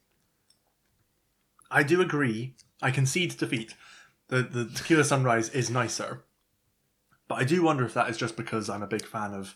I 1.72 1.84
do 1.84 2.02
agree. 2.02 2.56
I 2.82 2.92
concede 2.92 3.38
defeat. 3.38 3.76
The 4.28 4.42
the 4.44 4.66
tequila 4.66 5.04
sunrise 5.04 5.50
is 5.50 5.70
nicer, 5.70 6.24
but 7.30 7.36
I 7.36 7.46
do 7.46 7.64
wonder 7.64 7.86
if 7.86 7.94
that 7.94 8.10
is 8.10 8.18
just 8.18 8.36
because 8.36 8.70
I'm 8.70 8.84
a 8.84 8.88
big 8.88 9.06
fan 9.06 9.34
of 9.34 9.56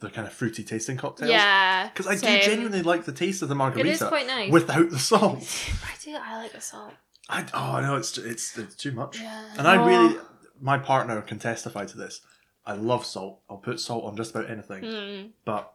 the 0.00 0.10
kind 0.10 0.26
of 0.26 0.32
fruity 0.34 0.62
tasting 0.64 0.98
cocktails. 0.98 1.30
Yeah, 1.30 1.88
Because 1.88 2.06
I 2.06 2.16
same. 2.16 2.40
do 2.40 2.44
genuinely 2.46 2.82
like 2.82 3.04
the 3.06 3.12
taste 3.12 3.40
of 3.40 3.48
the 3.48 3.54
margarita 3.54 3.88
is 3.90 4.02
quite 4.02 4.26
nice. 4.26 4.50
without 4.52 4.90
the 4.90 4.98
salt. 4.98 5.38
I 5.84 5.92
do 6.04 6.16
I 6.22 6.36
like 6.42 6.52
the 6.52 6.60
salt. 6.60 6.92
I 7.30 7.46
oh 7.54 7.80
no, 7.80 7.96
it's 7.96 8.18
it's 8.18 8.58
it's 8.58 8.74
too 8.74 8.92
much. 8.92 9.18
Yeah. 9.20 9.44
And 9.56 9.66
I 9.66 9.76
Oh. 9.78 9.86
really, 9.86 10.16
my 10.60 10.76
partner 10.78 11.22
can 11.22 11.38
testify 11.38 11.86
to 11.86 11.96
this. 11.96 12.20
I 12.66 12.74
love 12.74 13.06
salt. 13.06 13.40
I'll 13.48 13.56
put 13.58 13.80
salt 13.80 14.04
on 14.04 14.16
just 14.16 14.34
about 14.34 14.50
anything, 14.50 14.82
Mm. 14.84 15.30
but 15.46 15.72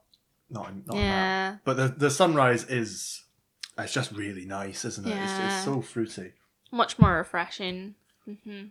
not 0.49 0.69
in, 0.69 0.83
not. 0.85 0.97
Yeah. 0.97 1.57
But 1.63 1.77
the 1.77 1.87
the 1.87 2.09
sunrise 2.11 2.65
is, 2.65 3.23
it's 3.79 3.93
just 3.93 4.11
really 4.11 4.45
nice, 4.45 4.83
isn't 4.85 5.07
it? 5.07 5.11
It's, 5.11 5.17
Yeah. 5.31 5.55
it's 5.55 5.65
so 5.65 5.81
fruity. 5.81 6.33
Much 6.71 6.99
more 6.99 7.15
refreshing. 7.17 7.95
hmm 8.25 8.65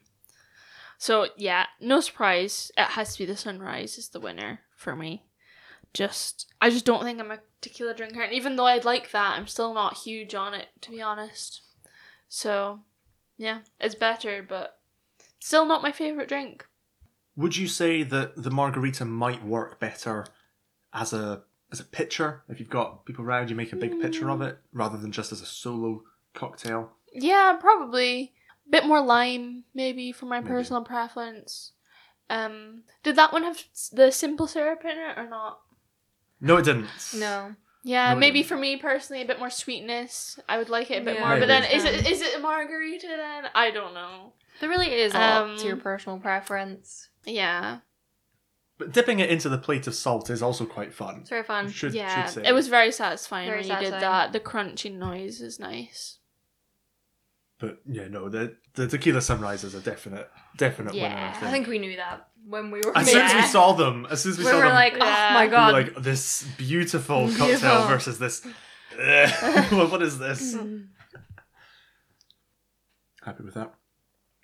So 0.98 1.28
yeah, 1.36 1.66
no 1.80 2.00
surprise. 2.00 2.70
It 2.76 2.88
has 2.90 3.12
to 3.12 3.20
be 3.20 3.24
the 3.24 3.36
sunrise 3.36 3.96
is 3.96 4.08
the 4.08 4.20
winner 4.20 4.60
for 4.76 4.94
me. 4.94 5.24
Just 5.94 6.52
I 6.60 6.70
just 6.70 6.84
don't 6.84 7.04
think 7.04 7.20
I'm 7.20 7.30
a 7.30 7.38
tequila 7.60 7.94
drinker, 7.94 8.20
and 8.20 8.32
even 8.32 8.56
though 8.56 8.66
I'd 8.66 8.84
like 8.84 9.12
that, 9.12 9.38
I'm 9.38 9.46
still 9.46 9.72
not 9.72 9.96
huge 9.96 10.34
on 10.34 10.52
it 10.54 10.68
to 10.82 10.90
be 10.90 11.00
honest. 11.00 11.62
So 12.28 12.80
yeah, 13.36 13.60
it's 13.80 13.94
better, 13.94 14.44
but 14.46 14.80
still 15.38 15.64
not 15.64 15.82
my 15.82 15.92
favorite 15.92 16.28
drink. 16.28 16.66
Would 17.36 17.56
you 17.56 17.68
say 17.68 18.02
that 18.02 18.42
the 18.42 18.50
margarita 18.50 19.04
might 19.04 19.44
work 19.44 19.78
better 19.78 20.26
as 20.92 21.12
a 21.12 21.44
as 21.70 21.78
a 21.78 21.84
pitcher? 21.84 22.42
If 22.48 22.58
you've 22.58 22.68
got 22.68 23.06
people 23.06 23.24
around, 23.24 23.50
you 23.50 23.56
make 23.56 23.72
a 23.72 23.76
big 23.76 24.00
pitcher 24.00 24.28
of 24.28 24.40
mm. 24.40 24.48
it 24.48 24.58
rather 24.72 24.98
than 24.98 25.12
just 25.12 25.30
as 25.30 25.40
a 25.40 25.46
solo 25.46 26.02
cocktail. 26.34 26.90
Yeah, 27.12 27.56
probably. 27.60 28.34
Bit 28.70 28.84
more 28.86 29.00
lime, 29.00 29.64
maybe, 29.74 30.12
for 30.12 30.26
my 30.26 30.40
Maybe. 30.40 30.48
personal 30.50 30.82
preference. 30.84 31.72
Um, 32.30 32.82
did 33.02 33.16
that 33.16 33.32
one 33.32 33.42
have 33.44 33.62
the 33.92 34.10
simple 34.10 34.46
syrup 34.46 34.84
in 34.84 34.90
it 34.98 35.16
or 35.16 35.28
not? 35.28 35.60
No, 36.40 36.56
it 36.58 36.64
didn't. 36.64 36.88
No. 37.14 37.54
Yeah, 37.84 38.12
No, 38.12 38.18
maybe 38.20 38.42
for 38.42 38.56
me 38.56 38.76
personally, 38.76 39.22
a 39.22 39.26
bit 39.26 39.38
more 39.38 39.48
sweetness. 39.50 40.38
I 40.48 40.58
would 40.58 40.68
like 40.68 40.90
it 40.90 41.00
a 41.00 41.04
bit 41.04 41.14
Yeah. 41.16 41.26
more. 41.28 41.38
But 41.38 41.46
then, 41.46 41.64
is 41.64 41.84
it 41.84 42.06
is 42.06 42.20
it 42.20 42.34
a 42.36 42.40
margarita 42.40 43.06
then? 43.06 43.50
I 43.54 43.70
don't 43.70 43.94
know. 43.94 44.34
There 44.60 44.68
really 44.68 44.92
is 44.92 45.14
all 45.14 45.52
up 45.52 45.58
to 45.58 45.64
your 45.64 45.74
Um, 45.74 45.80
personal 45.80 46.18
preference. 46.18 47.08
Yeah, 47.24 47.78
But 48.76 48.92
dipping 48.92 49.18
it 49.20 49.30
into 49.30 49.48
the 49.48 49.58
plate 49.58 49.86
of 49.86 49.94
salt 49.94 50.28
is 50.30 50.42
also 50.42 50.64
quite 50.66 50.92
fun. 50.92 51.18
It's 51.20 51.30
very 51.30 51.42
fun. 51.44 51.70
Should, 51.70 51.94
yeah. 51.94 52.26
should 52.26 52.34
say. 52.44 52.48
It 52.48 52.52
was 52.52 52.68
very 52.68 52.92
satisfying 52.92 53.48
Very 53.48 53.62
when 53.62 53.70
you 53.70 53.90
did 53.90 54.00
that. 54.00 54.32
The 54.32 54.40
crunchy 54.40 54.92
noise 54.92 55.40
is 55.40 55.58
nice. 55.58 56.17
But 57.60 57.80
yeah, 57.86 58.06
no, 58.08 58.28
the 58.28 58.56
the 58.74 58.86
tequila 58.86 59.20
sunrise 59.20 59.64
is 59.64 59.74
a 59.74 59.80
definite, 59.80 60.30
definite 60.56 60.94
winner. 60.94 61.06
I 61.06 61.08
Yeah, 61.10 61.32
think. 61.32 61.44
I 61.44 61.50
think 61.50 61.66
we 61.66 61.78
knew 61.80 61.96
that 61.96 62.28
when 62.46 62.70
we 62.70 62.80
were. 62.84 62.96
as 62.96 63.10
soon 63.10 63.20
as 63.20 63.34
we 63.34 63.42
saw 63.42 63.72
them, 63.72 64.06
as 64.10 64.22
soon 64.22 64.32
as 64.32 64.38
we, 64.38 64.44
saw 64.44 64.50
them. 64.50 64.58
we 64.58 64.62
saw 64.62 64.64
were 64.64 64.68
them, 64.68 64.74
like, 64.74 64.94
oh 64.94 65.04
Yeah. 65.04 65.30
my 65.34 65.44
we 65.44 65.50
were 65.50 65.56
oh 65.56 65.58
god. 65.58 65.72
like 65.72 66.02
this 66.02 66.44
beautiful 66.56 67.26
cocktail 67.28 67.46
Beautiful. 67.46 67.86
versus 67.88 68.18
this. 68.18 68.46
What 69.72 70.02
is 70.02 70.18
this? 70.18 70.54
Mm. 70.54 70.86
Happy 73.24 73.42
with 73.44 73.54
that. 73.54 73.74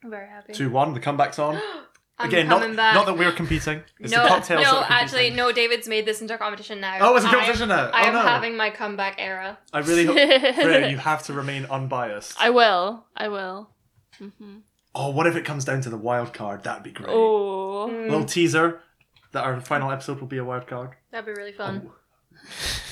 I'm 0.02 0.10
very 0.10 0.28
happy. 0.28 0.52
Two 0.52 0.70
one. 0.70 0.92
The 0.94 1.00
comeback's 1.00 1.38
on. 1.38 1.60
I'm 2.18 2.28
Again, 2.28 2.46
not, 2.48 2.60
coming 2.60 2.76
back. 2.76 2.94
not 2.94 3.06
that 3.06 3.18
we're 3.18 3.32
competing. 3.32 3.82
It's 3.98 4.12
no, 4.12 4.22
the 4.22 4.28
cocktails. 4.28 4.62
no, 4.62 4.72
that 4.72 4.90
are 4.90 4.92
actually, 4.92 5.30
competing. 5.30 5.36
no. 5.36 5.50
David's 5.52 5.88
made 5.88 6.06
this 6.06 6.20
into 6.20 6.34
a 6.34 6.38
competition 6.38 6.80
now. 6.80 6.98
Oh, 7.00 7.16
it's 7.16 7.24
a 7.24 7.28
competition 7.28 7.68
now. 7.68 7.90
I 7.92 8.04
oh, 8.04 8.06
am 8.06 8.12
no. 8.12 8.20
having 8.20 8.56
my 8.56 8.70
comeback 8.70 9.16
era. 9.18 9.58
I 9.72 9.80
really 9.80 10.04
hope. 10.04 10.14
Freya, 10.14 10.88
you 10.90 10.96
have 10.98 11.24
to 11.24 11.32
remain 11.32 11.64
unbiased. 11.66 12.36
I 12.40 12.50
will. 12.50 13.04
I 13.16 13.28
will. 13.28 13.70
hmm 14.18 14.58
Oh, 14.94 15.10
what 15.10 15.26
if 15.26 15.34
it 15.34 15.44
comes 15.44 15.64
down 15.64 15.80
to 15.80 15.90
the 15.90 15.96
wild 15.96 16.32
card? 16.32 16.62
That'd 16.62 16.84
be 16.84 16.92
great. 16.92 17.08
Oh. 17.10 17.88
Mm, 17.90 18.10
little 18.10 18.24
teaser 18.24 18.80
that 19.32 19.42
our 19.42 19.60
final 19.60 19.90
episode 19.90 20.20
will 20.20 20.28
be 20.28 20.38
a 20.38 20.44
wild 20.44 20.68
card. 20.68 20.90
that'd 21.10 21.26
be 21.26 21.32
really 21.36 21.52
fun. 21.52 21.90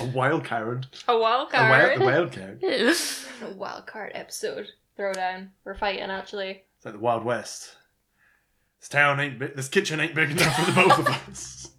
A 0.01 0.05
wild 0.07 0.45
card. 0.45 0.87
A 1.07 1.17
wild 1.17 1.49
A 1.53 1.57
wild, 1.59 1.99
card. 1.99 2.01
a 2.01 2.05
wild 2.05 2.33
card. 2.33 2.63
A 3.43 3.55
wild 3.55 3.87
card 3.87 4.11
episode. 4.15 4.67
Throwdown. 4.99 5.51
We're 5.65 5.77
fighting 5.77 6.03
actually. 6.11 6.65
It's 6.77 6.85
like 6.85 6.95
the 6.95 7.01
Wild 7.01 7.25
West. 7.25 7.77
This 8.83 8.89
town 8.89 9.21
ain't 9.21 9.39
big. 9.39 9.55
This 9.55 9.69
kitchen 9.69 10.01
ain't 10.01 10.13
big 10.13 10.33
enough 10.33 10.57
for 10.57 10.65
the 10.65 10.73
both 10.73 10.99
of 10.99 11.07
us. 11.07 11.69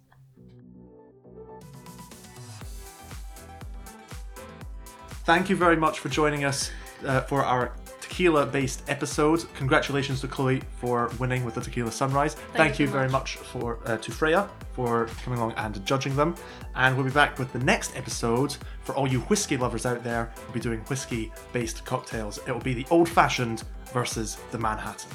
Thank 5.26 5.50
you 5.50 5.56
very 5.56 5.76
much 5.76 5.98
for 5.98 6.08
joining 6.08 6.46
us 6.46 6.70
uh, 7.04 7.20
for 7.20 7.44
our 7.44 7.74
tequila-based 8.00 8.84
episode. 8.88 9.44
Congratulations 9.54 10.22
to 10.22 10.28
Chloe 10.28 10.62
for 10.78 11.10
winning 11.18 11.44
with 11.44 11.56
the 11.56 11.60
Tequila 11.60 11.92
Sunrise. 11.92 12.36
Thank, 12.54 12.78
you 12.78 12.84
you 12.84 12.90
so 12.90 12.98
very 12.98 13.10
much 13.10 13.36
for 13.36 13.80
uh, 13.84 13.98
to 13.98 14.10
Freya 14.10 14.48
for 14.72 15.06
coming 15.24 15.38
along 15.38 15.52
and 15.58 15.84
judging 15.84 16.16
them. 16.16 16.34
And 16.74 16.96
we'll 16.96 17.04
be 17.04 17.12
back 17.12 17.38
with 17.38 17.52
the 17.52 17.58
next 17.58 17.94
episode 17.98 18.56
for 18.82 18.94
all 18.94 19.06
you 19.06 19.20
whiskey 19.20 19.58
lovers 19.58 19.84
out 19.84 20.02
there. 20.02 20.32
We'll 20.46 20.54
be 20.54 20.60
doing 20.60 20.80
whiskey-based 20.80 21.84
cocktails. 21.84 22.38
It 22.46 22.52
will 22.52 22.60
be 22.60 22.72
the 22.72 22.86
old-fashioned 22.90 23.62
versus 23.92 24.38
the 24.52 24.58
Manhattan. 24.58 25.10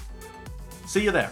See 0.85 1.03
you 1.03 1.09
there. 1.09 1.31